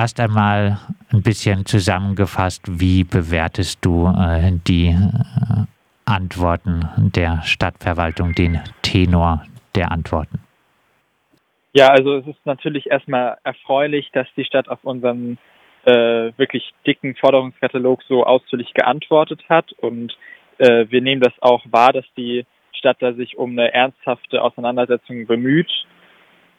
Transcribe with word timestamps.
erst 0.00 0.18
einmal 0.18 0.78
ein 1.12 1.22
bisschen 1.22 1.66
zusammengefasst, 1.66 2.62
wie 2.80 3.04
bewertest 3.04 3.84
du 3.84 4.06
äh, 4.06 4.52
die 4.66 4.86
äh, 4.86 5.64
Antworten 6.06 6.88
der 7.14 7.42
Stadtverwaltung, 7.42 8.32
den 8.32 8.60
Tenor 8.80 9.44
der 9.74 9.92
Antworten? 9.92 10.40
Ja, 11.74 11.88
also 11.88 12.16
es 12.16 12.26
ist 12.26 12.46
natürlich 12.46 12.90
erstmal 12.90 13.36
erfreulich, 13.44 14.10
dass 14.12 14.26
die 14.36 14.44
Stadt 14.44 14.68
auf 14.68 14.82
unseren 14.84 15.38
äh, 15.84 16.32
wirklich 16.36 16.72
dicken 16.86 17.14
Forderungskatalog 17.14 18.02
so 18.08 18.24
ausführlich 18.24 18.72
geantwortet 18.72 19.42
hat 19.50 19.72
und 19.72 20.16
äh, 20.58 20.86
wir 20.88 21.02
nehmen 21.02 21.20
das 21.20 21.34
auch 21.40 21.62
wahr, 21.70 21.92
dass 21.92 22.06
die 22.16 22.46
Stadt 22.72 22.96
da 23.00 23.12
sich 23.12 23.36
um 23.36 23.50
eine 23.52 23.72
ernsthafte 23.72 24.42
Auseinandersetzung 24.42 25.26
bemüht. 25.26 25.70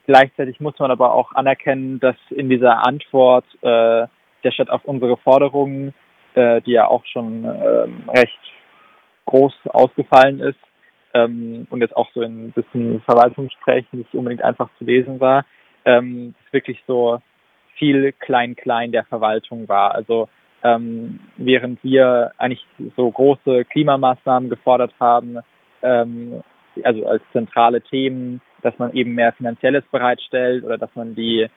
Gleichzeitig 0.05 0.59
muss 0.59 0.77
man 0.79 0.91
aber 0.91 1.13
auch 1.13 1.33
anerkennen, 1.33 1.99
dass 1.99 2.15
in 2.29 2.49
dieser 2.49 2.85
Antwort 2.85 3.45
äh, 3.61 4.07
der 4.43 4.51
Stadt 4.51 4.69
auf 4.69 4.83
unsere 4.85 5.17
Forderungen, 5.17 5.93
äh, 6.33 6.61
die 6.61 6.71
ja 6.71 6.87
auch 6.87 7.05
schon 7.05 7.45
ähm, 7.45 8.09
recht 8.09 8.39
groß 9.25 9.53
ausgefallen 9.67 10.39
ist 10.39 10.59
ähm, 11.13 11.67
und 11.69 11.81
jetzt 11.81 11.95
auch 11.95 12.09
so 12.13 12.21
in 12.21 12.47
ein 12.47 12.51
bisschen 12.51 13.01
Verwaltungssprechen 13.01 13.99
nicht 13.99 14.13
unbedingt 14.13 14.43
einfach 14.43 14.69
zu 14.77 14.83
lesen 14.83 15.19
war, 15.19 15.45
ähm, 15.85 16.33
wirklich 16.51 16.81
so 16.87 17.19
viel 17.77 18.11
Klein-Klein 18.13 18.91
der 18.91 19.05
Verwaltung 19.05 19.67
war. 19.67 19.93
Also 19.93 20.29
ähm, 20.63 21.19
während 21.37 21.83
wir 21.83 22.31
eigentlich 22.37 22.65
so 22.95 23.09
große 23.09 23.65
Klimamaßnahmen 23.65 24.49
gefordert 24.49 24.93
haben, 24.99 25.37
ähm, 25.81 26.43
also 26.83 27.05
als 27.05 27.23
zentrale 27.31 27.81
Themen, 27.81 28.41
dass 28.61 28.77
man 28.79 28.93
eben 28.93 29.13
mehr 29.13 29.33
Finanzielles 29.33 29.83
bereitstellt 29.91 30.63
oder 30.63 30.77
dass 30.77 30.93
man 30.95 31.15
die 31.15 31.47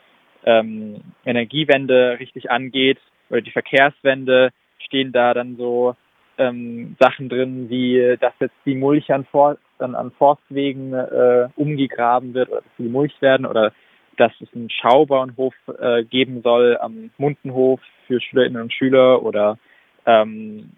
ähm, 0.45 1.01
Energiewende 1.25 2.19
richtig 2.19 2.51
angeht 2.51 2.99
oder 3.31 3.41
die 3.41 3.51
Verkehrswende, 3.51 4.51
stehen 4.79 5.13
da 5.13 5.35
dann 5.35 5.57
so 5.57 5.97
ähm, 6.37 6.97
Sachen 7.01 7.29
drin, 7.29 7.71
wie 7.71 8.17
dass 8.21 8.33
jetzt 8.41 8.57
die 8.67 8.75
Mulch 8.75 9.13
an, 9.13 9.25
For 9.25 9.57
an, 9.79 9.95
an 9.95 10.11
Forstwegen 10.13 10.93
äh, 10.93 11.49
umgegraben 11.57 12.35
wird 12.35 12.51
oder 12.51 12.61
dass 12.61 12.77
sie 12.77 12.85
gemulcht 12.85 13.21
werden 13.23 13.47
oder 13.47 13.73
dass 14.17 14.33
es 14.41 14.49
einen 14.55 14.71
Schaubauernhof 14.71 15.55
äh, 15.79 16.05
geben 16.05 16.43
soll 16.43 16.77
am 16.81 17.11
Mundenhof 17.19 17.81
für 18.07 18.21
Schülerinnen 18.21 18.63
und 18.63 18.73
Schüler 18.73 19.23
oder 19.23 19.59
ähm, 20.07 20.71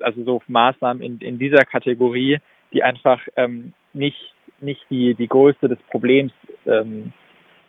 also 0.00 0.24
so 0.24 0.42
Maßnahmen 0.46 1.02
in, 1.02 1.18
in 1.18 1.38
dieser 1.38 1.64
Kategorie, 1.64 2.38
die 2.72 2.82
einfach 2.82 3.20
ähm, 3.36 3.72
nicht, 3.92 4.31
nicht 4.62 4.84
die, 4.90 5.14
die 5.14 5.28
Größe 5.28 5.68
des 5.68 5.78
Problems 5.90 6.32
ähm, 6.66 7.12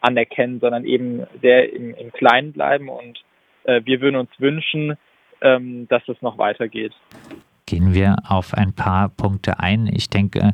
anerkennen, 0.01 0.59
sondern 0.59 0.85
eben 0.85 1.25
sehr 1.41 1.71
im, 1.73 1.93
im 1.95 2.11
Kleinen 2.11 2.53
bleiben. 2.53 2.89
Und 2.89 3.23
äh, 3.63 3.81
wir 3.85 4.01
würden 4.01 4.15
uns 4.15 4.31
wünschen, 4.37 4.97
ähm, 5.41 5.87
dass 5.87 6.07
es 6.07 6.21
noch 6.21 6.37
weitergeht 6.37 6.93
gehen 7.73 7.93
wir 7.93 8.17
auf 8.27 8.53
ein 8.53 8.73
paar 8.73 9.09
Punkte 9.09 9.59
ein. 9.59 9.87
Ich 9.87 10.07
denke, 10.09 10.53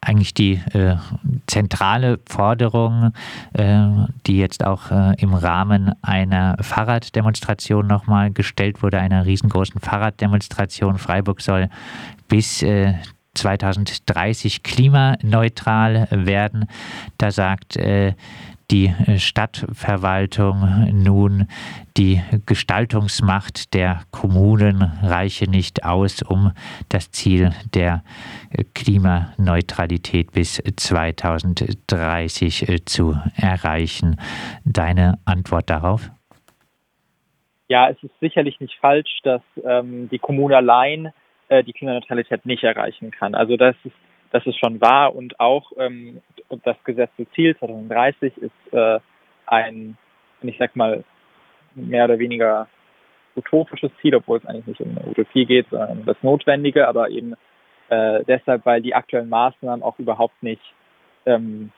eigentlich 0.00 0.34
die 0.34 0.60
äh, 0.72 0.96
zentrale 1.46 2.18
Forderung, 2.28 3.12
äh, 3.52 3.86
die 4.26 4.38
jetzt 4.38 4.64
auch 4.64 4.90
äh, 4.90 5.14
im 5.18 5.34
Rahmen 5.34 5.92
einer 6.02 6.56
Fahrraddemonstration 6.60 7.86
nochmal 7.86 8.32
gestellt 8.32 8.82
wurde, 8.82 8.98
einer 8.98 9.24
riesengroßen 9.24 9.80
Fahrraddemonstration. 9.80 10.98
Freiburg 10.98 11.40
soll 11.40 11.68
bis 12.28 12.64
2030 13.38 14.56
äh, 14.56 14.60
klimaneutral 14.62 16.08
werden. 16.10 16.66
Da 17.16 17.30
sagt 17.30 17.76
äh, 17.76 18.14
die 18.70 18.92
Stadtverwaltung 19.16 20.88
nun 20.92 21.48
die 21.96 22.20
Gestaltungsmacht 22.44 23.72
der 23.72 24.02
Kommunen 24.10 24.82
reiche 25.02 25.50
nicht 25.50 25.86
aus, 25.86 26.20
um 26.20 26.52
das 26.90 27.10
Ziel 27.10 27.52
der 27.72 28.02
Klimaneutralität 28.74 30.32
bis 30.32 30.62
2030 30.76 32.68
äh, 32.68 32.84
zu 32.84 33.16
erreichen. 33.36 34.20
Deine 34.64 35.18
Antwort 35.24 35.70
darauf? 35.70 36.10
Ja, 37.68 37.88
es 37.88 38.02
ist 38.02 38.12
sicherlich 38.20 38.60
nicht 38.60 38.74
falsch, 38.80 39.20
dass 39.22 39.42
ähm, 39.64 40.08
die 40.10 40.18
Kommune 40.18 40.56
allein 40.56 41.12
äh, 41.48 41.64
die 41.64 41.72
Klimaneutralität 41.72 42.46
nicht 42.46 42.64
erreichen 42.64 43.10
kann. 43.10 43.34
Also 43.34 43.56
das 43.56 43.76
ist 43.84 43.94
das 44.30 44.46
ist 44.46 44.58
schon 44.58 44.80
wahr 44.80 45.14
und 45.14 45.40
auch 45.40 45.72
ähm, 45.78 46.20
das 46.64 46.76
gesetzte 46.84 47.28
Ziel 47.30 47.56
2030 47.56 48.36
ist 48.38 48.72
äh, 48.72 49.00
ein, 49.46 49.96
ich 50.42 50.56
sag 50.58 50.76
mal, 50.76 51.04
mehr 51.74 52.04
oder 52.04 52.18
weniger 52.18 52.68
utopisches 53.36 53.90
Ziel, 54.00 54.14
obwohl 54.14 54.38
es 54.38 54.46
eigentlich 54.46 54.66
nicht 54.66 54.80
um 54.80 54.90
eine 54.90 55.06
Utopie 55.08 55.46
geht, 55.46 55.68
sondern 55.70 56.00
um 56.00 56.04
das 56.04 56.16
Notwendige, 56.22 56.88
aber 56.88 57.08
eben 57.10 57.34
äh, 57.88 58.24
deshalb, 58.24 58.66
weil 58.66 58.82
die 58.82 58.94
aktuellen 58.94 59.28
Maßnahmen 59.28 59.82
auch 59.82 59.98
überhaupt 59.98 60.42
nicht 60.42 60.62
ähm, 61.24 61.70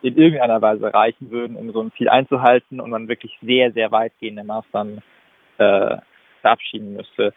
in 0.00 0.16
irgendeiner 0.16 0.60
Weise 0.60 0.92
reichen 0.92 1.30
würden, 1.30 1.56
um 1.56 1.70
so 1.72 1.82
ein 1.82 1.92
Ziel 1.96 2.08
einzuhalten 2.08 2.80
und 2.80 2.90
man 2.90 3.08
wirklich 3.08 3.38
sehr, 3.42 3.72
sehr 3.72 3.92
weitgehende 3.92 4.42
Maßnahmen 4.42 5.02
äh, 5.58 5.96
verabschieden 6.40 6.94
müsste. 6.94 7.32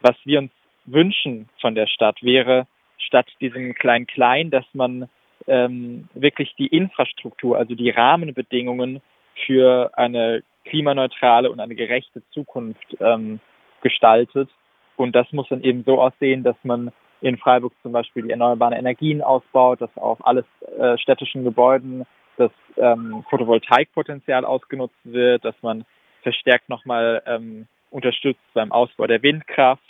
Was 0.00 0.14
wir 0.24 0.38
uns 0.38 0.52
wünschen 0.86 1.48
von 1.60 1.74
der 1.74 1.86
Stadt 1.86 2.22
wäre, 2.22 2.66
statt 2.98 3.26
diesem 3.40 3.74
Klein-Klein, 3.74 4.50
dass 4.50 4.64
man 4.72 5.08
ähm, 5.46 6.08
wirklich 6.14 6.54
die 6.56 6.66
Infrastruktur, 6.66 7.58
also 7.58 7.74
die 7.74 7.90
Rahmenbedingungen 7.90 9.00
für 9.46 9.90
eine 9.94 10.42
klimaneutrale 10.64 11.50
und 11.50 11.60
eine 11.60 11.74
gerechte 11.74 12.22
Zukunft 12.30 12.96
ähm, 13.00 13.40
gestaltet. 13.82 14.48
Und 14.96 15.14
das 15.14 15.30
muss 15.32 15.48
dann 15.48 15.62
eben 15.62 15.84
so 15.84 16.00
aussehen, 16.00 16.42
dass 16.42 16.56
man 16.62 16.92
in 17.20 17.36
Freiburg 17.36 17.72
zum 17.82 17.92
Beispiel 17.92 18.24
die 18.24 18.30
erneuerbaren 18.30 18.74
Energien 18.74 19.22
ausbaut, 19.22 19.80
dass 19.80 19.94
auf 19.96 20.24
alles 20.26 20.44
äh, 20.78 20.96
städtischen 20.98 21.44
Gebäuden 21.44 22.04
das 22.36 22.50
ähm, 22.76 23.24
Photovoltaikpotenzial 23.30 24.44
ausgenutzt 24.44 24.98
wird, 25.04 25.44
dass 25.44 25.54
man 25.62 25.84
verstärkt 26.22 26.68
nochmal 26.68 27.22
ähm, 27.26 27.66
unterstützt 27.90 28.42
beim 28.54 28.72
Ausbau 28.72 29.06
der 29.06 29.22
Windkraft, 29.22 29.82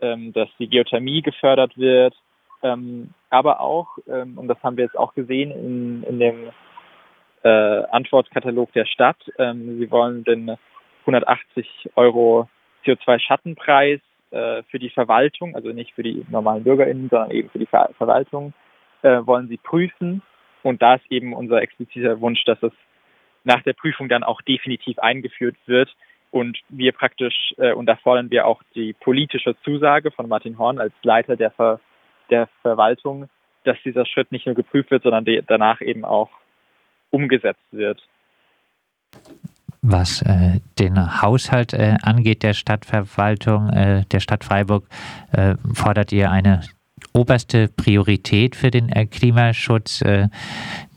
ähm, 0.00 0.32
dass 0.32 0.48
die 0.58 0.68
Geothermie 0.68 1.22
gefördert 1.22 1.76
wird, 1.76 2.14
ähm, 2.62 3.10
aber 3.30 3.60
auch, 3.60 3.98
ähm, 4.08 4.38
und 4.38 4.48
das 4.48 4.62
haben 4.62 4.76
wir 4.76 4.84
jetzt 4.84 4.98
auch 4.98 5.14
gesehen 5.14 5.50
in, 5.50 6.02
in 6.04 6.18
dem 6.18 6.50
äh, 7.42 7.84
Antwortkatalog 7.90 8.72
der 8.72 8.86
Stadt, 8.86 9.18
ähm, 9.38 9.78
sie 9.78 9.90
wollen 9.90 10.24
den 10.24 10.56
180 11.02 11.90
Euro 11.96 12.48
CO2-Schattenpreis 12.84 14.00
äh, 14.30 14.62
für 14.64 14.78
die 14.78 14.90
Verwaltung, 14.90 15.54
also 15.54 15.70
nicht 15.70 15.94
für 15.94 16.02
die 16.02 16.24
normalen 16.30 16.64
BürgerInnen, 16.64 17.08
sondern 17.08 17.30
eben 17.30 17.50
für 17.50 17.58
die 17.58 17.66
Ver 17.66 17.90
Verwaltung, 17.96 18.52
äh, 19.02 19.20
wollen 19.24 19.48
sie 19.48 19.56
prüfen. 19.56 20.22
Und 20.62 20.82
da 20.82 20.96
ist 20.96 21.10
eben 21.10 21.32
unser 21.32 21.62
expliziter 21.62 22.20
Wunsch, 22.20 22.44
dass 22.44 22.62
es 22.62 22.72
nach 23.44 23.62
der 23.62 23.72
Prüfung 23.72 24.08
dann 24.08 24.22
auch 24.22 24.42
definitiv 24.42 24.98
eingeführt 24.98 25.56
wird 25.66 25.88
und 26.30 26.58
wir 26.68 26.92
praktisch, 26.92 27.54
äh, 27.58 27.72
und 27.72 27.86
da 27.86 27.96
fordern 27.96 28.30
wir 28.30 28.46
auch 28.46 28.62
die 28.74 28.92
politische 28.92 29.56
Zusage 29.64 30.10
von 30.10 30.28
Martin 30.28 30.58
Horn 30.58 30.78
als 30.78 30.92
Leiter 31.02 31.36
der 31.36 31.50
Ver 31.50 31.80
der 32.30 32.48
Verwaltung, 32.62 33.28
dass 33.64 33.76
dieser 33.84 34.06
Schritt 34.06 34.30
nicht 34.30 34.46
nur 34.46 34.54
geprüft 34.54 34.90
wird, 34.92 35.02
sondern 35.02 35.24
danach 35.48 35.80
eben 35.80 36.04
auch 36.04 36.30
umgesetzt 37.10 37.66
wird. 37.72 38.00
Was 39.82 40.22
äh, 40.22 40.60
den 40.78 41.22
Haushalt 41.22 41.72
äh, 41.72 41.96
angeht 42.02 42.42
der 42.42 42.52
Stadtverwaltung, 42.52 43.70
äh, 43.70 44.04
der 44.12 44.20
Stadt 44.20 44.44
Freiburg, 44.44 44.86
äh, 45.32 45.56
fordert 45.74 46.12
ihr 46.12 46.30
eine 46.30 46.60
oberste 47.14 47.68
Priorität 47.68 48.56
für 48.56 48.70
den 48.70 48.90
äh, 48.90 49.06
Klimaschutz. 49.06 50.04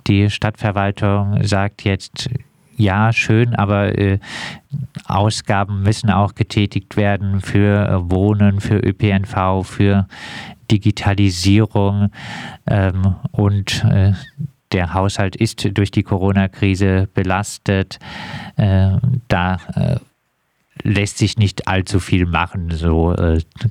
Die 0.06 0.30
Stadtverwaltung 0.30 1.42
sagt 1.44 1.86
jetzt, 1.86 2.30
ja, 2.78 3.14
schön, 3.14 3.56
aber 3.56 3.98
äh, 3.98 4.20
Ausgaben 5.06 5.84
müssen 5.84 6.10
auch 6.10 6.36
getätigt 6.36 6.98
werden 6.98 7.42
für 7.42 7.88
äh, 7.88 8.12
Wohnen, 8.12 8.60
für 8.60 8.78
ÖPNV, 8.78 9.66
für 9.66 10.08
Digitalisierung 10.72 12.10
ähm, 12.68 13.16
und 13.32 13.84
äh, 13.86 14.14
der 14.72 14.94
Haushalt 14.94 15.36
ist 15.36 15.68
durch 15.78 15.92
die 15.92 16.04
Corona-Krise 16.04 17.08
belastet. 17.14 18.00
Äh, 18.56 18.98
da 19.28 19.58
äh, 19.76 19.98
lässt 20.82 21.20
sich 21.20 21.38
nicht 21.38 21.68
allzu 21.68 22.00
viel 22.00 22.26
machen, 22.26 22.72
so 22.72 23.16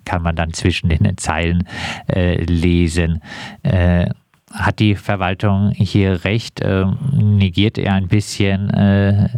kann 0.04 0.22
man 0.22 0.36
dann 0.36 0.54
zwischen 0.54 0.88
den 0.88 1.18
Zeilen 1.18 1.66
lesen. 2.06 3.20
Hat 4.52 4.80
die 4.80 4.96
Verwaltung 4.96 5.70
hier 5.70 6.24
recht? 6.24 6.60
Äh, 6.60 6.84
negiert 7.16 7.78
er 7.78 7.94
ein 7.94 8.08
bisschen, 8.08 8.70
äh, 8.70 9.28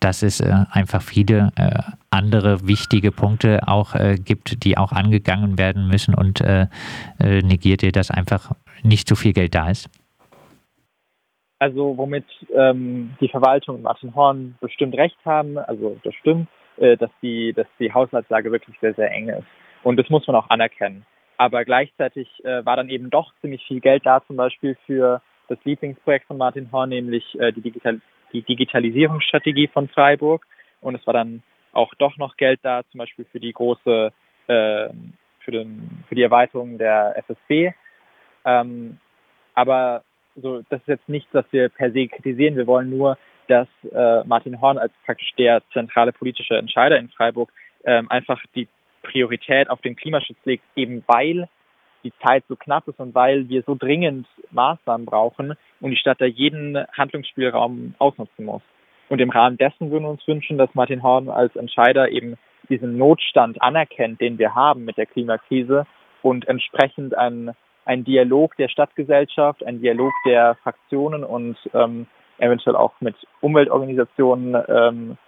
dass 0.00 0.22
es 0.22 0.40
äh, 0.40 0.52
einfach 0.70 1.02
viele 1.02 1.52
äh, 1.56 1.78
andere 2.10 2.66
wichtige 2.66 3.12
Punkte 3.12 3.60
auch 3.68 3.94
äh, 3.94 4.16
gibt, 4.16 4.64
die 4.64 4.76
auch 4.76 4.92
angegangen 4.92 5.56
werden 5.58 5.86
müssen 5.86 6.14
und 6.14 6.40
äh, 6.40 6.66
negiert 7.20 7.82
er, 7.82 7.92
dass 7.92 8.10
einfach 8.10 8.52
nicht 8.82 9.08
so 9.08 9.14
viel 9.14 9.32
Geld 9.32 9.54
da 9.54 9.70
ist? 9.70 9.88
Also 11.58 11.96
womit 11.96 12.26
ähm, 12.54 13.14
die 13.20 13.28
Verwaltung 13.28 13.76
und 13.76 13.82
Martin 13.82 14.14
Horn 14.14 14.56
bestimmt 14.60 14.94
recht 14.96 15.16
haben, 15.24 15.56
also 15.58 15.96
das 16.04 16.14
stimmt, 16.14 16.48
dass 16.78 17.10
die, 17.22 17.54
dass 17.54 17.66
die 17.78 17.90
Haushaltslage 17.90 18.52
wirklich 18.52 18.76
sehr, 18.82 18.92
sehr 18.92 19.10
eng 19.10 19.30
ist. 19.30 19.46
Und 19.82 19.96
das 19.96 20.10
muss 20.10 20.26
man 20.26 20.36
auch 20.36 20.50
anerkennen. 20.50 21.06
Aber 21.38 21.64
gleichzeitig 21.64 22.28
äh, 22.44 22.64
war 22.64 22.76
dann 22.76 22.88
eben 22.88 23.10
doch 23.10 23.32
ziemlich 23.40 23.64
viel 23.66 23.80
Geld 23.80 24.06
da, 24.06 24.22
zum 24.26 24.36
Beispiel 24.36 24.76
für 24.86 25.20
das 25.48 25.58
Lieblingsprojekt 25.64 26.26
von 26.26 26.38
Martin 26.38 26.70
Horn, 26.72 26.88
nämlich 26.88 27.38
äh, 27.38 27.52
die, 27.52 27.60
Digital 27.60 28.00
die 28.32 28.42
Digitalisierungsstrategie 28.42 29.68
von 29.68 29.88
Freiburg. 29.88 30.46
Und 30.80 30.94
es 30.94 31.06
war 31.06 31.14
dann 31.14 31.42
auch 31.72 31.94
doch 31.94 32.16
noch 32.16 32.36
Geld 32.36 32.60
da, 32.62 32.82
zum 32.90 32.98
Beispiel 32.98 33.26
für 33.30 33.40
die 33.40 33.52
große, 33.52 34.12
äh, 34.48 34.88
für, 35.40 35.50
den, 35.50 36.04
für 36.08 36.14
die 36.14 36.22
Erweiterung 36.22 36.78
der 36.78 37.16
FSB. 37.18 37.72
Ähm, 38.44 38.98
aber 39.54 40.02
so, 40.34 40.62
das 40.68 40.80
ist 40.80 40.88
jetzt 40.88 41.08
nichts, 41.08 41.32
was 41.32 41.44
wir 41.50 41.68
per 41.68 41.90
se 41.92 42.08
kritisieren. 42.08 42.56
Wir 42.56 42.66
wollen 42.66 42.90
nur, 42.90 43.18
dass 43.48 43.68
äh, 43.92 44.24
Martin 44.24 44.60
Horn 44.60 44.78
als 44.78 44.92
praktisch 45.04 45.32
der 45.38 45.62
zentrale 45.72 46.12
politische 46.12 46.56
Entscheider 46.56 46.98
in 46.98 47.08
Freiburg 47.10 47.52
ähm, 47.84 48.10
einfach 48.10 48.42
die 48.54 48.68
Priorität 49.10 49.70
auf 49.70 49.80
den 49.80 49.96
Klimaschutz 49.96 50.38
legt, 50.44 50.64
eben 50.74 51.02
weil 51.06 51.48
die 52.04 52.12
Zeit 52.24 52.44
so 52.48 52.56
knapp 52.56 52.86
ist 52.88 53.00
und 53.00 53.14
weil 53.14 53.48
wir 53.48 53.62
so 53.62 53.74
dringend 53.74 54.26
Maßnahmen 54.50 55.06
brauchen 55.06 55.54
und 55.80 55.90
die 55.90 55.96
Stadt 55.96 56.20
da 56.20 56.24
jeden 56.24 56.78
Handlungsspielraum 56.96 57.94
ausnutzen 57.98 58.44
muss. 58.44 58.62
Und 59.08 59.20
im 59.20 59.30
Rahmen 59.30 59.56
dessen 59.56 59.90
würden 59.90 60.04
wir 60.04 60.10
uns 60.10 60.26
wünschen, 60.26 60.58
dass 60.58 60.74
Martin 60.74 61.02
Horn 61.02 61.28
als 61.28 61.54
Entscheider 61.56 62.10
eben 62.10 62.36
diesen 62.68 62.96
Notstand 62.96 63.60
anerkennt, 63.62 64.20
den 64.20 64.38
wir 64.38 64.54
haben 64.54 64.84
mit 64.84 64.96
der 64.96 65.06
Klimakrise 65.06 65.86
und 66.22 66.48
entsprechend 66.48 67.16
einen, 67.16 67.52
einen 67.84 68.04
Dialog 68.04 68.56
der 68.56 68.68
Stadtgesellschaft, 68.68 69.64
einen 69.64 69.80
Dialog 69.80 70.12
der 70.24 70.56
Fraktionen 70.62 71.22
und 71.22 71.56
ähm, 71.74 72.06
eventuell 72.38 72.76
auch 72.76 72.92
mit 73.00 73.14
Umweltorganisationen 73.40 74.56
ähm, 74.68 75.18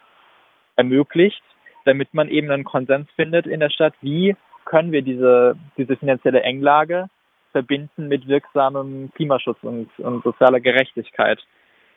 ermöglicht, 0.76 1.42
damit 1.88 2.12
man 2.12 2.28
eben 2.28 2.50
einen 2.50 2.64
Konsens 2.64 3.08
findet 3.16 3.46
in 3.46 3.60
der 3.60 3.70
Stadt, 3.70 3.94
wie 4.02 4.36
können 4.64 4.92
wir 4.92 5.02
diese, 5.02 5.56
diese 5.78 5.96
finanzielle 5.96 6.42
Englage 6.42 7.08
verbinden 7.52 8.08
mit 8.08 8.28
wirksamem 8.28 9.10
Klimaschutz 9.14 9.56
und, 9.62 9.88
und 9.98 10.22
sozialer 10.22 10.60
Gerechtigkeit. 10.60 11.40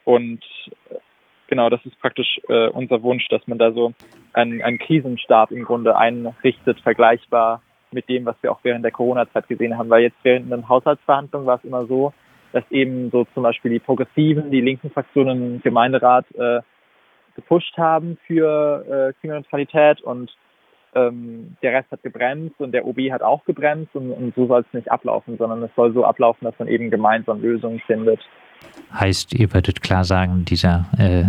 Und 0.05 0.41
äh, 0.89 0.95
genau, 1.47 1.69
das 1.69 1.85
ist 1.85 1.99
praktisch 1.99 2.39
äh, 2.47 2.69
unser 2.69 3.03
Wunsch, 3.03 3.27
dass 3.27 3.45
man 3.47 3.57
da 3.57 3.73
so 3.73 3.93
einen, 4.31 4.61
einen 4.61 4.79
Krisenstab 4.79 5.51
im 5.51 5.65
Grunde 5.65 5.97
einrichtet, 5.97 6.79
vergleichbar 6.79 7.61
mit 7.91 8.07
dem, 8.07 8.25
was 8.25 8.37
wir 8.41 8.53
auch 8.53 8.59
während 8.63 8.85
der 8.85 8.93
Corona-Zeit 8.93 9.49
gesehen 9.49 9.77
haben. 9.77 9.89
Weil 9.89 10.03
jetzt 10.03 10.17
während 10.23 10.49
den 10.49 10.69
Haushaltsverhandlungen 10.69 11.45
war 11.45 11.57
es 11.57 11.65
immer 11.65 11.85
so, 11.85 12.13
dass 12.53 12.63
eben 12.71 13.11
so 13.11 13.25
zum 13.33 13.43
Beispiel 13.43 13.71
die 13.71 13.79
Progressiven, 13.79 14.51
die 14.51 14.61
linken 14.61 14.89
Fraktionen 14.91 15.55
im 15.55 15.61
Gemeinderat 15.61 16.25
äh, 16.35 16.61
gepusht 17.35 17.77
haben 17.77 18.17
für 18.27 18.85
äh, 19.09 19.13
Klimaneutralität 19.19 20.01
und 20.01 20.31
ähm, 20.93 21.55
der 21.61 21.73
Rest 21.73 21.91
hat 21.91 22.03
gebremst 22.03 22.59
und 22.59 22.73
der 22.73 22.85
OB 22.85 22.99
hat 23.11 23.21
auch 23.21 23.45
gebremst 23.45 23.95
und, 23.95 24.11
und 24.11 24.35
so 24.35 24.47
soll 24.47 24.61
es 24.61 24.73
nicht 24.73 24.91
ablaufen, 24.91 25.37
sondern 25.37 25.63
es 25.63 25.71
soll 25.75 25.93
so 25.93 26.03
ablaufen, 26.03 26.45
dass 26.45 26.57
man 26.59 26.67
eben 26.67 26.89
gemeinsam 26.89 27.41
Lösungen 27.41 27.79
findet. 27.87 28.19
Heißt, 28.93 29.33
ihr 29.33 29.53
würdet 29.53 29.81
klar 29.81 30.03
sagen, 30.03 30.45
dieser 30.45 30.85
äh, 30.99 31.23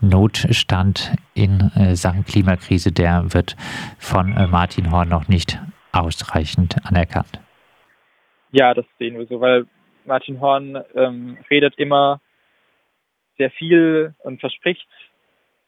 Notstand 0.00 1.12
in 1.34 1.70
äh, 1.76 1.94
Sachen 1.94 2.24
Klimakrise, 2.24 2.92
der 2.92 3.32
wird 3.32 3.56
von 3.98 4.36
äh, 4.36 4.46
Martin 4.46 4.90
Horn 4.90 5.08
noch 5.08 5.28
nicht 5.28 5.58
ausreichend 5.92 6.76
anerkannt. 6.84 7.40
Ja, 8.50 8.74
das 8.74 8.84
sehen 8.98 9.18
wir 9.18 9.26
so, 9.26 9.40
weil 9.40 9.66
Martin 10.04 10.40
Horn 10.40 10.82
ähm, 10.94 11.38
redet 11.50 11.78
immer 11.78 12.20
sehr 13.38 13.50
viel 13.50 14.14
und 14.18 14.40
verspricht 14.40 14.86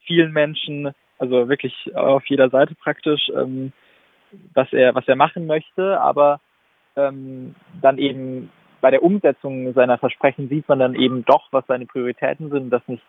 vielen 0.09 0.33
Menschen, 0.33 0.93
also 1.19 1.49
wirklich 1.49 1.95
auf 1.95 2.27
jeder 2.27 2.49
Seite 2.51 2.75
praktisch, 2.75 3.29
ähm, 3.37 3.73
was 4.55 4.73
er, 4.73 4.95
was 4.95 5.07
er 5.07 5.17
machen 5.17 5.47
möchte, 5.47 6.01
aber 6.01 6.41
ähm, 6.97 7.55
dann 7.81 7.99
eben 7.99 8.51
bei 8.81 8.91
der 8.91 9.03
Umsetzung 9.03 9.73
seiner 9.75 9.99
Versprechen 9.99 10.49
sieht 10.49 10.69
man 10.69 10.79
dann 10.79 10.95
eben 10.95 11.25
doch, 11.25 11.49
was 11.53 11.67
seine 11.67 11.87
Prioritäten 11.87 12.51
sind, 12.51 12.71
dass 12.71 12.87
nicht 12.89 13.03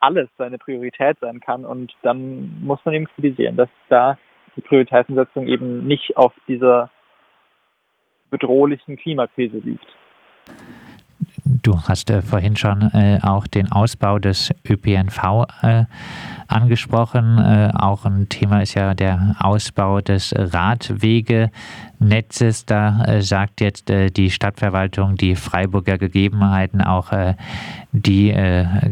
alles 0.00 0.28
seine 0.38 0.58
Priorität 0.58 1.18
sein 1.20 1.40
kann 1.40 1.64
und 1.64 1.92
dann 2.02 2.60
muss 2.62 2.80
man 2.84 2.94
eben 2.94 3.06
kritisieren, 3.06 3.56
dass 3.56 3.68
da 3.88 4.16
die 4.56 4.60
Prioritätensetzung 4.60 5.46
eben 5.46 5.86
nicht 5.86 6.16
auf 6.16 6.32
dieser 6.46 6.90
bedrohlichen 8.30 8.96
Klimakrise 8.96 9.58
liegt. 9.58 9.86
Du 11.50 11.80
hast 11.80 12.10
äh, 12.10 12.20
vorhin 12.20 12.56
schon 12.56 12.82
äh, 12.92 13.20
auch 13.22 13.46
den 13.46 13.72
Ausbau 13.72 14.18
des 14.18 14.50
ÖPNV 14.68 15.46
äh, 15.62 15.84
angesprochen. 16.46 17.38
Äh, 17.38 17.70
auch 17.74 18.04
ein 18.04 18.28
Thema 18.28 18.60
ist 18.60 18.74
ja 18.74 18.92
der 18.92 19.34
Ausbau 19.38 20.02
des 20.02 20.34
Radwegenetzes. 20.36 22.66
Da 22.66 23.02
äh, 23.04 23.22
sagt 23.22 23.62
jetzt 23.62 23.88
äh, 23.88 24.10
die 24.10 24.30
Stadtverwaltung 24.30 25.14
die 25.14 25.36
Freiburger 25.36 25.96
Gegebenheiten, 25.96 26.82
auch 26.82 27.12
die 27.92 28.34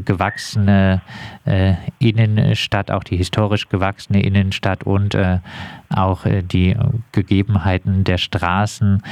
gewachsene 0.04 1.02
Innenstadt, 1.98 2.90
auch 2.90 3.04
die 3.04 3.18
historisch 3.18 3.68
gewachsene 3.68 4.22
Innenstadt 4.22 4.84
und 4.84 5.14
auch 5.90 6.24
die 6.24 6.74
Gegebenheiten 7.12 8.04
der 8.04 8.16
Straßen, 8.18 9.02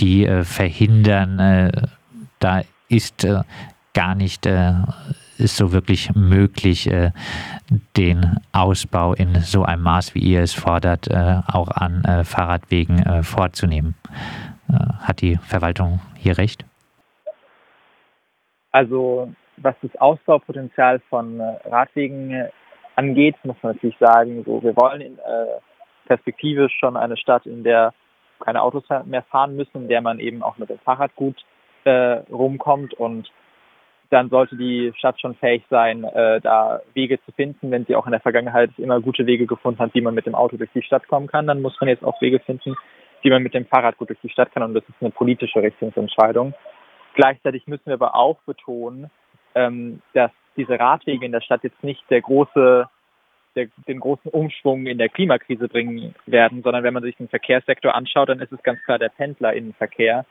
die 0.00 0.26
verhindern, 0.42 1.70
da 2.38 2.62
ist 2.88 3.24
äh, 3.24 3.42
gar 3.94 4.14
nicht 4.14 4.46
äh, 4.46 4.72
ist 5.38 5.56
so 5.56 5.72
wirklich 5.72 6.14
möglich, 6.14 6.90
äh, 6.90 7.10
den 7.96 8.38
Ausbau 8.52 9.12
in 9.12 9.34
so 9.36 9.64
einem 9.64 9.82
Maß, 9.82 10.14
wie 10.14 10.20
ihr 10.20 10.40
es 10.40 10.54
fordert, 10.54 11.08
äh, 11.08 11.40
auch 11.46 11.68
an 11.68 12.04
äh, 12.04 12.24
Fahrradwegen 12.24 13.02
äh, 13.02 13.22
vorzunehmen. 13.22 13.94
hat 15.00 15.20
die 15.20 15.36
Verwaltung 15.36 16.00
hier 16.16 16.38
recht? 16.38 16.64
Also 18.72 19.32
was 19.58 19.74
das 19.80 19.94
Ausbaupotenzial 19.96 21.00
von 21.08 21.40
Radwegen 21.40 22.48
angeht, 22.96 23.36
muss 23.44 23.56
man 23.62 23.74
natürlich 23.74 23.96
sagen, 23.98 24.42
so 24.44 24.62
wir 24.62 24.76
wollen 24.76 25.00
in, 25.00 25.18
perspektivisch 26.06 26.74
schon 26.78 26.96
eine 26.96 27.16
Stadt, 27.16 27.46
in 27.46 27.62
der 27.62 27.94
keine 28.40 28.60
Autos 28.60 28.84
mehr 29.04 29.22
fahren 29.22 29.56
müssen, 29.56 29.82
in 29.82 29.88
der 29.88 30.02
man 30.02 30.18
eben 30.18 30.42
auch 30.42 30.58
mit 30.58 30.68
dem 30.68 30.78
Fahrrad 30.80 31.14
gut 31.14 31.36
äh, 31.86 32.22
rumkommt 32.30 32.94
und 32.94 33.30
dann 34.10 34.28
sollte 34.28 34.56
die 34.56 34.92
Stadt 34.96 35.20
schon 35.20 35.34
fähig 35.34 35.64
sein, 35.68 36.04
äh, 36.04 36.40
da 36.40 36.80
Wege 36.94 37.18
zu 37.24 37.32
finden. 37.32 37.70
Wenn 37.70 37.86
sie 37.86 37.96
auch 37.96 38.06
in 38.06 38.12
der 38.12 38.20
Vergangenheit 38.20 38.70
immer 38.78 39.00
gute 39.00 39.26
Wege 39.26 39.46
gefunden 39.46 39.80
hat, 39.80 39.94
wie 39.94 40.00
man 40.00 40.14
mit 40.14 40.26
dem 40.26 40.34
Auto 40.34 40.56
durch 40.56 40.70
die 40.74 40.82
Stadt 40.82 41.08
kommen 41.08 41.26
kann, 41.26 41.46
dann 41.46 41.62
muss 41.62 41.76
man 41.80 41.88
jetzt 41.88 42.04
auch 42.04 42.20
Wege 42.20 42.38
finden, 42.40 42.76
wie 43.22 43.30
man 43.30 43.42
mit 43.42 43.54
dem 43.54 43.66
Fahrrad 43.66 43.98
gut 43.98 44.10
durch 44.10 44.20
die 44.22 44.30
Stadt 44.30 44.52
kann. 44.52 44.62
Und 44.62 44.74
das 44.74 44.84
ist 44.84 44.94
eine 45.00 45.10
politische 45.10 45.60
Richtungsentscheidung. 45.60 46.54
Gleichzeitig 47.14 47.66
müssen 47.66 47.86
wir 47.86 47.94
aber 47.94 48.14
auch 48.14 48.38
betonen, 48.46 49.10
ähm, 49.54 50.02
dass 50.12 50.30
diese 50.56 50.78
Radwege 50.78 51.24
in 51.24 51.32
der 51.32 51.40
Stadt 51.40 51.64
jetzt 51.64 51.82
nicht 51.82 52.02
der 52.10 52.20
große, 52.20 52.88
der, 53.56 53.68
den 53.88 54.00
großen 54.00 54.30
Umschwung 54.30 54.86
in 54.86 54.98
der 54.98 55.08
Klimakrise 55.08 55.68
bringen 55.68 56.14
werden, 56.26 56.62
sondern 56.62 56.84
wenn 56.84 56.94
man 56.94 57.02
sich 57.02 57.16
den 57.16 57.28
Verkehrssektor 57.28 57.94
anschaut, 57.94 58.28
dann 58.28 58.40
ist 58.40 58.52
es 58.52 58.62
ganz 58.62 58.82
klar 58.84 58.98
der 58.98 59.08
Pendlerinnenverkehr, 59.08 60.24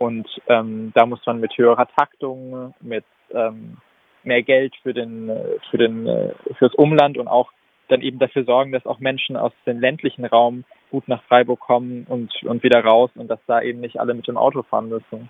und 0.00 0.26
ähm, 0.48 0.92
da 0.94 1.04
muss 1.04 1.20
man 1.26 1.40
mit 1.40 1.56
höherer 1.58 1.86
Taktung, 1.94 2.74
mit 2.80 3.04
ähm, 3.32 3.76
mehr 4.22 4.42
Geld 4.42 4.74
für 4.82 4.94
den, 4.94 5.30
für 5.70 5.76
den, 5.76 6.32
fürs 6.58 6.74
Umland 6.74 7.18
und 7.18 7.28
auch 7.28 7.52
dann 7.88 8.00
eben 8.00 8.18
dafür 8.18 8.44
sorgen, 8.44 8.72
dass 8.72 8.86
auch 8.86 8.98
Menschen 8.98 9.36
aus 9.36 9.52
dem 9.66 9.78
ländlichen 9.78 10.24
Raum 10.24 10.64
gut 10.90 11.06
nach 11.06 11.22
Freiburg 11.24 11.60
kommen 11.60 12.06
und, 12.08 12.32
und 12.44 12.62
wieder 12.62 12.82
raus 12.82 13.10
und 13.14 13.28
dass 13.28 13.40
da 13.46 13.60
eben 13.60 13.80
nicht 13.80 14.00
alle 14.00 14.14
mit 14.14 14.26
dem 14.26 14.38
Auto 14.38 14.62
fahren 14.62 14.88
müssen. 14.88 15.28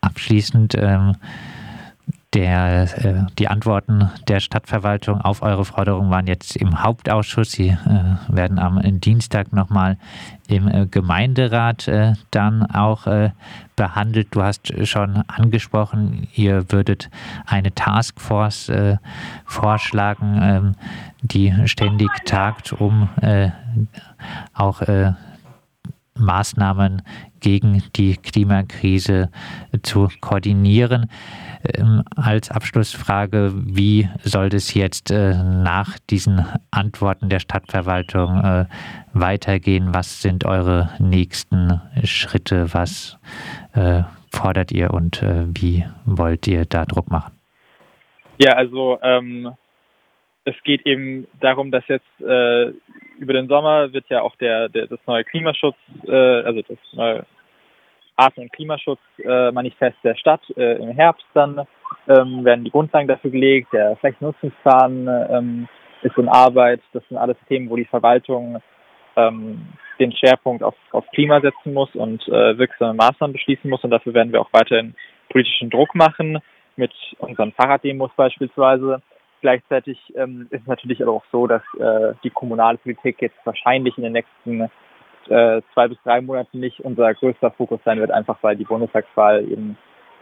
Abschließend 0.00 0.74
ähm, 0.76 1.14
der, 2.34 2.82
äh, 3.04 3.26
die 3.38 3.48
Antworten 3.48 4.10
der 4.28 4.40
Stadtverwaltung 4.40 5.20
auf 5.20 5.42
eure 5.42 5.64
Forderung 5.64 6.10
waren 6.10 6.26
jetzt 6.26 6.56
im 6.56 6.82
Hauptausschuss. 6.82 7.52
Sie 7.52 7.68
äh, 7.68 7.76
werden 8.28 8.58
am 8.58 8.80
Dienstag 9.00 9.52
nochmal 9.52 9.96
im 10.46 10.68
äh, 10.68 10.86
Gemeinderat 10.86 11.88
äh, 11.88 12.12
dann 12.30 12.70
auch 12.70 13.06
äh, 13.06 13.30
behandelt. 13.76 14.28
Du 14.32 14.42
hast 14.42 14.72
schon 14.86 15.22
angesprochen, 15.26 16.28
ihr 16.34 16.70
würdet 16.70 17.08
eine 17.46 17.74
Taskforce 17.74 18.68
äh, 18.68 18.96
vorschlagen, 19.46 20.38
ähm, 20.42 20.74
die 21.22 21.54
ständig 21.66 22.10
tagt, 22.26 22.72
um 22.72 23.08
auch 24.54 24.82
Maßnahmen 26.18 27.02
gegen 27.40 27.82
die 27.96 28.16
Klimakrise 28.16 29.30
zu 29.82 30.08
koordinieren. 30.20 31.10
Ähm, 31.74 32.02
als 32.16 32.50
Abschlussfrage, 32.50 33.52
wie 33.54 34.08
soll 34.22 34.48
es 34.52 34.74
jetzt 34.74 35.10
äh, 35.10 35.34
nach 35.42 35.98
diesen 36.10 36.44
Antworten 36.70 37.28
der 37.28 37.40
Stadtverwaltung 37.40 38.40
äh, 38.40 38.66
weitergehen? 39.12 39.94
Was 39.94 40.22
sind 40.22 40.44
eure 40.44 40.90
nächsten 40.98 41.80
Schritte? 42.04 42.72
Was 42.72 43.18
äh, 43.74 44.02
fordert 44.32 44.72
ihr 44.72 44.92
und 44.92 45.22
wie 45.22 45.84
wollt 46.04 46.46
ihr 46.46 46.66
da 46.66 46.84
Druck 46.84 47.10
machen? 47.10 47.32
Ja, 48.38 48.52
also 48.52 48.98
ähm, 49.02 49.54
es 50.44 50.54
geht 50.64 50.86
eben 50.86 51.26
darum, 51.40 51.70
dass 51.70 51.86
jetzt 51.88 52.20
äh, 52.20 52.72
über 53.18 53.32
den 53.32 53.48
Sommer 53.48 53.92
wird 53.92 54.06
ja 54.08 54.22
auch 54.22 54.36
der, 54.36 54.68
der 54.68 54.86
das 54.86 55.00
neue 55.06 55.24
Klimaschutz, 55.24 55.76
äh, 56.06 56.12
also 56.12 56.62
das 56.62 56.78
neue 56.92 57.26
Arten- 58.16 58.42
und 58.42 58.52
Klimaschutzmanifest 58.52 59.96
der 60.02 60.16
Stadt 60.16 60.42
äh, 60.56 60.76
im 60.76 60.90
Herbst 60.90 61.26
dann 61.34 61.66
ähm, 62.08 62.44
werden 62.44 62.64
die 62.64 62.70
Grundlagen 62.70 63.06
dafür 63.06 63.30
gelegt. 63.30 63.72
Der 63.72 63.96
Flächennutzungsplan 63.96 65.08
ähm, 65.30 65.68
ist 66.02 66.16
in 66.16 66.28
Arbeit. 66.28 66.80
Das 66.92 67.02
sind 67.08 67.16
alles 67.16 67.36
Themen, 67.48 67.70
wo 67.70 67.76
die 67.76 67.84
Verwaltung 67.84 68.60
ähm, 69.16 69.68
den 70.00 70.12
Schwerpunkt 70.12 70.62
auf, 70.62 70.74
auf 70.92 71.04
Klima 71.12 71.40
setzen 71.40 71.74
muss 71.74 71.94
und 71.94 72.26
äh, 72.28 72.58
wirksame 72.58 72.94
Maßnahmen 72.94 73.32
beschließen 73.32 73.68
muss. 73.70 73.84
Und 73.84 73.90
dafür 73.90 74.14
werden 74.14 74.32
wir 74.32 74.40
auch 74.40 74.52
weiterhin 74.52 74.94
politischen 75.28 75.70
Druck 75.70 75.94
machen 75.94 76.38
mit 76.76 76.92
unseren 77.18 77.52
Fahrraddemos 77.52 78.10
beispielsweise. 78.16 79.02
Gleichzeitig 79.40 79.98
ähm, 80.16 80.48
ist 80.50 80.62
es 80.62 80.66
natürlich 80.66 81.04
auch 81.04 81.24
so, 81.30 81.46
dass 81.46 81.62
äh, 81.78 82.14
die 82.24 82.30
kommunale 82.30 82.78
Politik 82.78 83.20
jetzt 83.20 83.38
wahrscheinlich 83.44 83.96
in 83.96 84.04
den 84.04 84.12
nächsten 84.12 84.62
äh, 85.28 85.62
zwei 85.74 85.88
bis 85.88 85.98
drei 86.02 86.20
Monaten 86.20 86.58
nicht 86.58 86.80
unser 86.80 87.14
größter 87.14 87.50
Fokus 87.52 87.80
sein 87.84 88.00
wird, 88.00 88.10
einfach 88.10 88.38
weil 88.42 88.56
die 88.56 88.64
Bundestagswahl 88.64 89.44
eben 89.48 89.76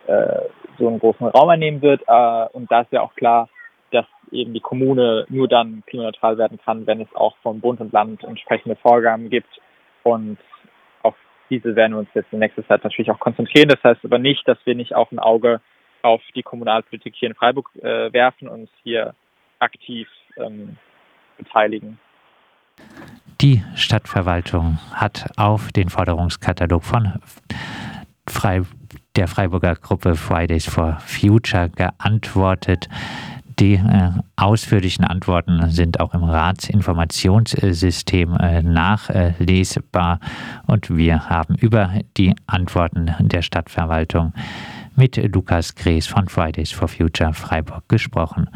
äh, 0.06 0.40
so 0.78 0.88
einen 0.88 0.98
großen 0.98 1.26
Raum 1.28 1.48
einnehmen 1.48 1.80
wird. 1.80 2.02
Äh, 2.06 2.46
und 2.52 2.70
da 2.70 2.82
ist 2.82 2.92
ja 2.92 3.02
auch 3.02 3.14
klar, 3.14 3.48
dass 3.90 4.06
eben 4.30 4.52
die 4.52 4.60
Kommune 4.60 5.24
nur 5.28 5.48
dann 5.48 5.82
klimaneutral 5.86 6.36
werden 6.38 6.58
kann, 6.64 6.86
wenn 6.86 7.00
es 7.00 7.14
auch 7.14 7.36
vom 7.42 7.60
Bund 7.60 7.80
und 7.80 7.92
Land 7.92 8.24
entsprechende 8.24 8.76
Vorgaben 8.76 9.30
gibt. 9.30 9.60
Und 10.02 10.38
auf 11.02 11.14
diese 11.48 11.74
werden 11.76 11.92
wir 11.92 12.00
uns 12.00 12.08
jetzt 12.14 12.32
in 12.32 12.40
nächster 12.40 12.66
Zeit 12.66 12.84
natürlich 12.84 13.10
auch 13.10 13.20
konzentrieren. 13.20 13.68
Das 13.68 13.82
heißt 13.82 14.04
aber 14.04 14.18
nicht, 14.18 14.46
dass 14.46 14.58
wir 14.64 14.74
nicht 14.74 14.94
auch 14.94 15.10
ein 15.12 15.18
Auge 15.18 15.60
auf 16.06 16.22
die 16.36 16.42
Kommunalpolitik 16.42 17.14
hier 17.16 17.28
in 17.28 17.34
Freiburg 17.34 17.68
äh, 17.82 18.12
werfen 18.12 18.48
und 18.48 18.70
hier 18.84 19.14
aktiv 19.58 20.06
ähm, 20.36 20.76
beteiligen. 21.36 21.98
Die 23.40 23.64
Stadtverwaltung 23.74 24.78
hat 24.92 25.26
auf 25.36 25.72
den 25.72 25.88
Forderungskatalog 25.88 26.84
von 26.84 27.14
Frei 28.28 28.62
der 29.16 29.26
Freiburger 29.28 29.74
Gruppe 29.74 30.14
Fridays 30.14 30.66
for 30.66 30.98
Future 31.00 31.70
geantwortet. 31.70 32.88
Die 33.58 33.74
äh, 33.74 34.10
ausführlichen 34.36 35.04
Antworten 35.04 35.70
sind 35.70 35.98
auch 35.98 36.14
im 36.14 36.22
Ratsinformationssystem 36.22 38.36
äh, 38.36 38.62
nachlesbar 38.62 40.20
und 40.66 40.94
wir 40.94 41.30
haben 41.30 41.56
über 41.56 41.94
die 42.18 42.34
Antworten 42.46 43.14
der 43.18 43.40
Stadtverwaltung 43.40 44.34
mit 44.96 45.16
Lukas 45.34 45.74
Gräß 45.74 46.06
von 46.06 46.28
Fridays 46.28 46.72
for 46.72 46.88
Future 46.88 47.32
Freiburg 47.34 47.88
gesprochen. 47.88 48.48